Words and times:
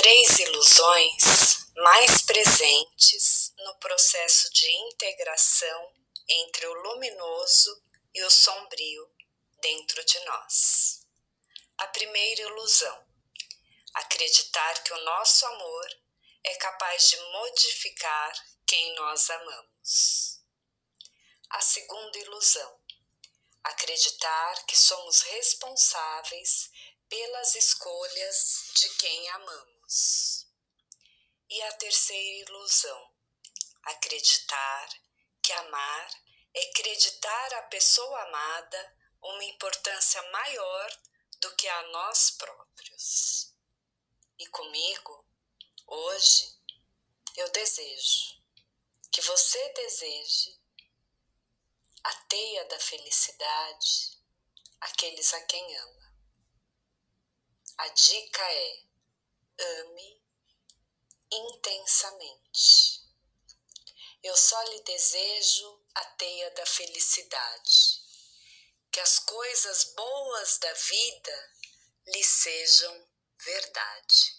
três 0.00 0.38
ilusões 0.38 1.66
mais 1.76 2.22
presentes 2.22 3.52
no 3.58 3.74
processo 3.74 4.50
de 4.50 4.66
integração 4.88 5.92
entre 6.26 6.66
o 6.66 6.72
luminoso 6.72 7.84
e 8.14 8.24
o 8.24 8.30
sombrio 8.30 9.10
dentro 9.60 10.02
de 10.06 10.18
nós. 10.20 11.06
A 11.76 11.86
primeira 11.88 12.40
ilusão: 12.40 12.98
acreditar 13.92 14.82
que 14.82 14.94
o 14.94 15.04
nosso 15.04 15.44
amor 15.44 15.88
é 16.44 16.54
capaz 16.54 17.10
de 17.10 17.20
modificar 17.32 18.32
quem 18.66 18.94
nós 18.94 19.28
amamos. 19.28 20.40
A 21.50 21.60
segunda 21.60 22.18
ilusão: 22.18 22.80
acreditar 23.64 24.64
que 24.64 24.78
somos 24.78 25.20
responsáveis 25.20 26.70
pelas 27.10 27.56
escolhas 27.56 28.70
de 28.76 28.88
quem 28.90 29.28
amamos. 29.30 30.46
E 31.50 31.62
a 31.62 31.72
terceira 31.72 32.48
ilusão: 32.48 33.12
acreditar 33.82 34.88
que 35.42 35.52
amar 35.52 36.10
é 36.54 36.62
acreditar 36.70 37.54
a 37.54 37.62
pessoa 37.62 38.22
amada 38.22 38.96
uma 39.22 39.44
importância 39.44 40.22
maior 40.30 41.00
do 41.40 41.54
que 41.56 41.68
a 41.68 41.82
nós 41.88 42.30
próprios. 42.30 43.52
E 44.38 44.46
comigo, 44.46 45.26
hoje, 45.86 46.56
eu 47.36 47.50
desejo 47.50 48.40
que 49.10 49.20
você 49.20 49.72
deseje 49.72 50.58
a 52.04 52.14
teia 52.28 52.64
da 52.66 52.78
felicidade 52.78 54.18
àqueles 54.80 55.34
a 55.34 55.40
quem 55.42 55.76
ama. 55.76 55.99
A 57.82 57.88
dica 57.88 58.42
é: 58.42 58.82
ame 59.58 60.22
intensamente. 61.32 63.00
Eu 64.22 64.36
só 64.36 64.62
lhe 64.64 64.82
desejo 64.82 65.82
a 65.94 66.04
teia 66.04 66.50
da 66.50 66.66
felicidade, 66.66 68.02
que 68.92 69.00
as 69.00 69.18
coisas 69.20 69.84
boas 69.94 70.58
da 70.58 70.72
vida 70.74 71.54
lhe 72.08 72.22
sejam 72.22 73.08
verdade. 73.38 74.29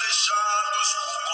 deixados 0.00 0.94
por 1.04 1.33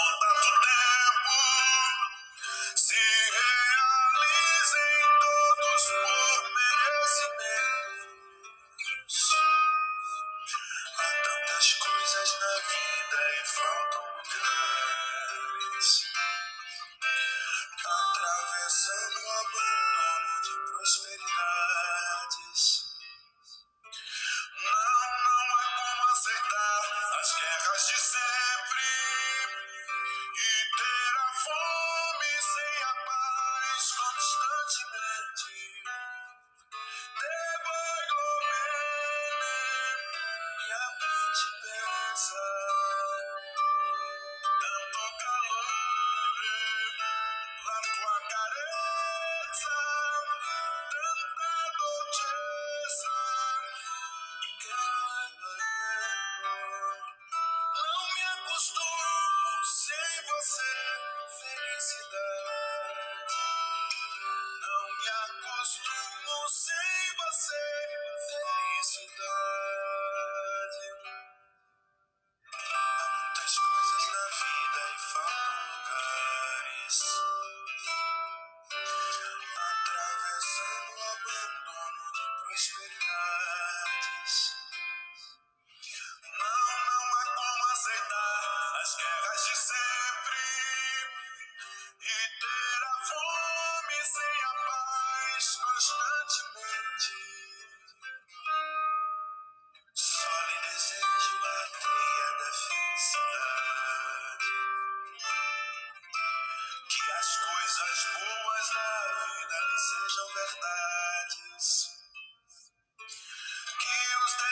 see 61.80 61.96
the 62.12 62.59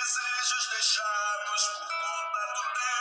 desejos 0.09 0.69
deixados 0.73 1.63
por 1.77 1.89
conta 1.89 2.41
do 2.55 2.63
tempo. 2.73 2.98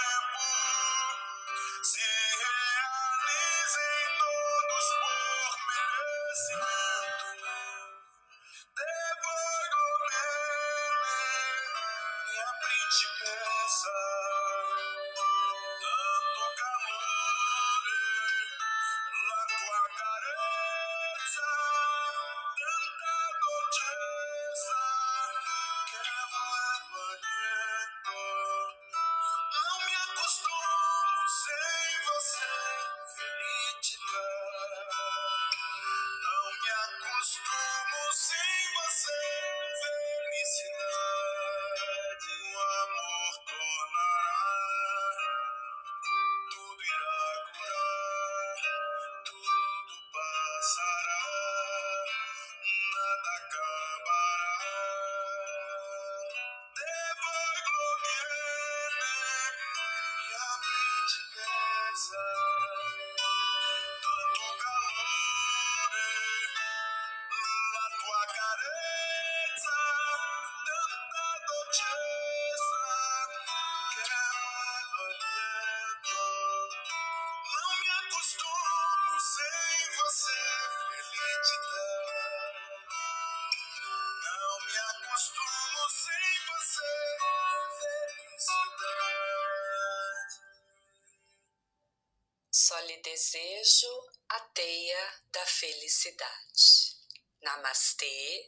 Só 92.68 92.78
lhe 92.80 92.98
desejo 92.98 93.88
a 94.28 94.40
teia 94.42 95.22
da 95.32 95.46
felicidade. 95.46 96.98
Namastê, 97.42 98.48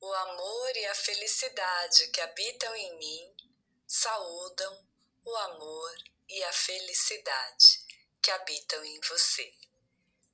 o 0.00 0.12
amor 0.12 0.76
e 0.76 0.86
a 0.86 0.94
felicidade 0.96 2.08
que 2.08 2.20
habitam 2.20 2.74
em 2.74 2.98
mim 2.98 3.36
saúdam 3.86 4.88
o 5.24 5.36
amor 5.36 5.94
e 6.28 6.42
a 6.42 6.52
felicidade 6.52 7.86
que 8.20 8.32
habitam 8.32 8.84
em 8.84 9.00
você. 9.02 9.54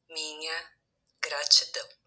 Minha 0.08 0.72
gratidão. 1.20 1.97